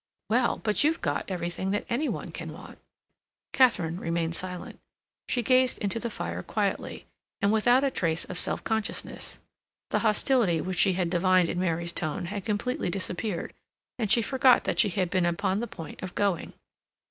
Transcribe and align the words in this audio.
"Well, 0.31 0.57
but 0.63 0.83
you've 0.83 0.99
got 1.01 1.25
everything 1.27 1.69
that 1.69 1.85
any 1.87 2.09
one 2.09 2.31
can 2.31 2.51
want." 2.51 2.79
Katharine 3.53 3.99
remained 3.99 4.33
silent. 4.33 4.79
She 5.27 5.43
gazed 5.43 5.77
into 5.77 5.99
the 5.99 6.09
fire 6.09 6.41
quietly, 6.41 7.05
and 7.39 7.53
without 7.53 7.83
a 7.83 7.91
trace 7.91 8.25
of 8.25 8.39
self 8.39 8.63
consciousness. 8.63 9.37
The 9.91 9.99
hostility 9.99 10.59
which 10.59 10.79
she 10.79 10.93
had 10.93 11.11
divined 11.11 11.49
in 11.49 11.59
Mary's 11.59 11.93
tone 11.93 12.25
had 12.25 12.45
completely 12.45 12.89
disappeared, 12.89 13.53
and 13.99 14.09
she 14.09 14.23
forgot 14.23 14.63
that 14.63 14.79
she 14.79 14.89
had 14.89 15.11
been 15.11 15.27
upon 15.27 15.59
the 15.59 15.67
point 15.67 16.01
of 16.01 16.15
going. 16.15 16.53